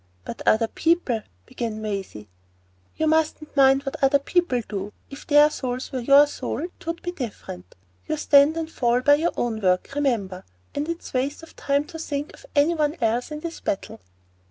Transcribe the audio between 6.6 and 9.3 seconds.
it would be different. You stand and fall by